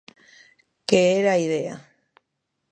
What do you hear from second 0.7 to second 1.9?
Que era a idea.